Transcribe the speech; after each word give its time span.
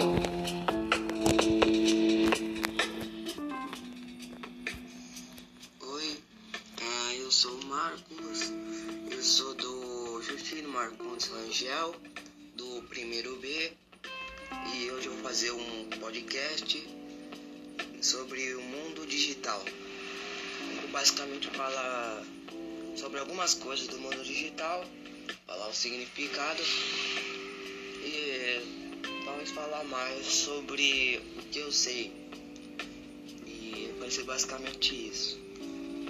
Oi, 0.00 0.06
ah, 6.80 7.14
eu 7.16 7.32
sou 7.32 7.52
o 7.58 7.64
Marcos, 7.66 8.52
eu 9.10 9.20
sou 9.20 9.54
do 9.54 10.22
Justino 10.22 10.68
Marcondes 10.68 11.26
Rangel, 11.26 11.96
do 12.54 12.80
primeiro 12.82 13.34
B, 13.38 13.72
e 14.72 14.88
hoje 14.92 15.08
eu 15.08 15.14
vou 15.14 15.22
fazer 15.24 15.50
um 15.50 15.90
podcast 15.98 16.88
sobre 18.00 18.54
o 18.54 18.62
mundo 18.62 19.04
digital. 19.04 19.64
Basicamente 20.92 21.50
falar 21.50 22.22
sobre 22.94 23.18
algumas 23.18 23.54
coisas 23.54 23.88
do 23.88 23.98
mundo 23.98 24.22
digital, 24.22 24.84
falar 25.44 25.66
o 25.66 25.74
significado 25.74 26.62
e 28.04 28.87
vamos 29.38 29.52
falar 29.52 29.84
mais 29.84 30.26
sobre 30.26 31.22
o 31.38 31.42
que 31.52 31.60
eu 31.60 31.70
sei. 31.70 32.12
E 33.46 33.94
vai 34.00 34.10
ser 34.10 34.24
basicamente 34.24 35.10
isso. 35.10 35.38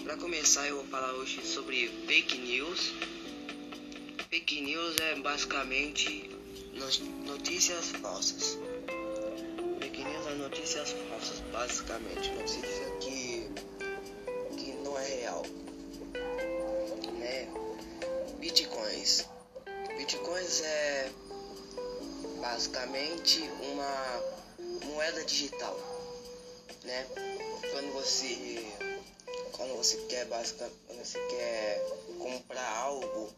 Para 0.02 0.16
começar, 0.16 0.66
eu 0.66 0.76
vou 0.76 0.86
falar 0.86 1.12
hoje 1.12 1.44
sobre 1.44 1.88
fake 2.06 2.38
news. 2.38 2.94
Fake 4.30 4.62
news 4.62 4.96
é 4.96 5.16
basicamente 5.16 6.30
notícias 7.26 7.90
falsas. 8.00 8.58
Fake 9.78 10.04
news 10.04 10.26
é 10.26 10.34
notícias 10.36 10.92
falsas, 11.10 11.40
basicamente, 11.52 12.30
notícia 12.30 12.96
que 13.02 13.46
que 14.56 14.72
não 14.82 14.98
é 14.98 15.06
real, 15.06 15.42
basicamente 22.50 23.42
uma 23.60 24.22
moeda 24.86 25.22
digital, 25.24 25.78
né? 26.82 27.06
Quando 27.72 27.92
você 27.92 28.64
quando 29.52 29.76
você 29.76 29.98
quer 30.08 30.24
basicamente 30.24 30.74
você 30.98 31.18
quer 31.28 31.86
comprar 32.18 32.66
algo 32.78 33.30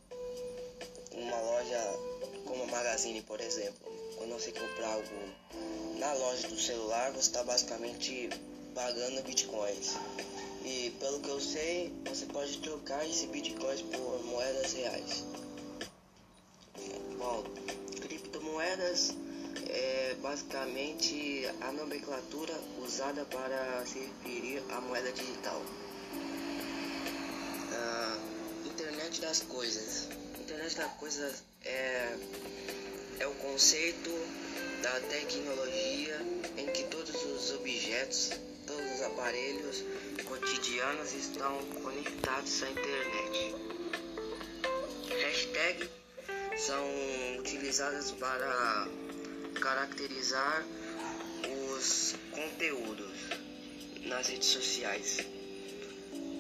numa 1.13 1.41
loja 1.41 1.99
como 2.47 2.63
a 2.63 2.67
Magazine, 2.67 3.21
por 3.23 3.41
exemplo, 3.41 3.93
quando 4.17 4.33
você 4.35 4.53
comprar 4.53 4.93
algo 4.93 5.09
na 5.99 6.13
loja 6.13 6.47
do 6.47 6.59
celular, 6.59 7.11
você 7.11 7.31
está 7.31 7.43
basicamente 7.43 8.31
pagando 8.77 9.23
bitcoins. 9.25 9.97
E 10.65 10.95
pelo 11.01 11.19
que 11.19 11.29
eu 11.29 11.41
sei, 11.41 11.93
você 12.09 12.27
pode 12.27 12.59
trocar 12.59 13.05
esses 13.05 13.25
bitcoins 13.25 13.83
por 13.83 14.25
moedas 14.25 14.73
reais. 14.73 15.25
Bom, 17.19 17.45
criptomoedas 18.81 19.15
é 19.69 20.17
basicamente 20.23 21.47
a 21.61 21.73
nomenclatura 21.73 22.55
usada 22.79 23.25
para 23.27 23.85
se 23.85 23.99
referir 23.99 24.63
à 24.71 24.81
moeda 24.81 25.13
digital. 25.13 25.63
Ah, 27.73 28.19
internet 28.65 29.21
das 29.21 29.43
coisas. 29.43 30.09
Internet 30.41 30.77
das 30.77 30.93
coisas 30.95 31.45
é, 31.65 32.17
é 33.21 33.27
o 33.27 33.35
conceito 33.35 34.11
da 34.83 35.01
tecnologia 35.01 36.19
em 36.57 36.67
que 36.67 36.85
todos 36.85 37.15
os 37.25 37.51
objetos, 37.53 38.31
todos 38.67 38.93
os 38.93 39.03
aparelhos 39.03 39.85
cotidianos 40.25 41.13
estão 41.13 41.59
conectados 41.83 42.63
à 42.63 42.71
internet. 42.71 43.55
Hashtags 45.23 45.89
são 46.57 46.85
utilizadas 47.41 48.11
para 48.13 48.87
caracterizar 49.63 50.65
os 51.75 52.15
conteúdos 52.33 53.17
nas 54.05 54.29
redes 54.29 54.49
sociais. 54.49 55.19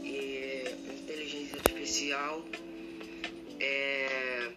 E 0.05 0.65
inteligência 1.01 1.57
artificial 1.57 2.45
é 3.59 4.53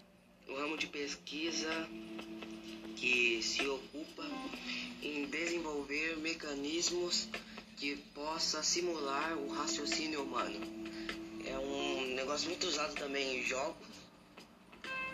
o 0.50 0.56
ramo 0.56 0.78
de 0.78 0.88
pesquisa 0.88 1.88
que 2.98 3.42
se 3.42 3.66
ocupa 3.66 4.26
em 5.02 5.26
desenvolver 5.26 6.18
mecanismos 6.18 7.30
que 7.78 7.96
possa 8.14 8.62
simular 8.62 9.38
o 9.38 9.50
raciocínio 9.50 10.24
humano. 10.24 10.60
É 11.46 11.58
um 11.58 12.16
negócio 12.16 12.50
muito 12.50 12.68
usado 12.68 12.94
também 12.96 13.40
em 13.40 13.44
jogos, 13.44 14.03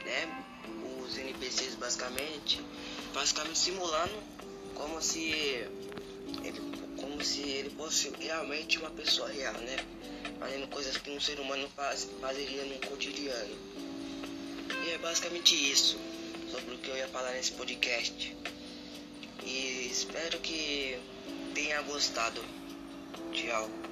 né? 0.09 0.43
Os 1.03 1.17
NPCs 1.17 1.75
basicamente, 1.75 2.61
basicamente 3.13 3.59
simulando 3.59 4.13
como 4.75 5.01
se 5.01 5.31
ele, 6.43 6.61
como 6.97 7.23
se 7.23 7.41
ele 7.41 7.69
fosse 7.71 8.11
realmente 8.19 8.79
uma 8.79 8.89
pessoa 8.89 9.29
real, 9.29 9.53
né? 9.53 9.77
Fazendo 10.39 10.67
coisas 10.67 10.97
que 10.97 11.11
um 11.11 11.19
ser 11.19 11.39
humano 11.39 11.69
faz, 11.75 12.07
fazeria 12.19 12.63
no 12.65 12.79
cotidiano. 12.87 13.55
E 14.85 14.91
é 14.91 14.97
basicamente 14.97 15.53
isso 15.53 15.97
sobre 16.51 16.75
o 16.75 16.77
que 16.77 16.89
eu 16.89 16.97
ia 16.97 17.07
falar 17.09 17.31
nesse 17.31 17.51
podcast. 17.51 18.35
E 19.45 19.87
espero 19.91 20.39
que 20.39 20.99
tenha 21.53 21.81
gostado. 21.83 22.43
Tchau. 23.33 23.88